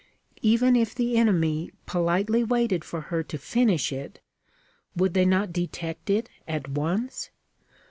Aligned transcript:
Even 0.41 0.75
if 0.75 0.95
the 0.95 1.15
enemy 1.15 1.69
politely 1.85 2.43
waited 2.43 2.83
for 2.83 3.01
her 3.01 3.21
to 3.21 3.37
finish 3.37 3.93
it, 3.93 4.19
would 4.95 5.13
they 5.13 5.25
not 5.25 5.53
detect 5.53 6.09
it 6.09 6.27
at 6.47 6.67
once? 6.69 7.29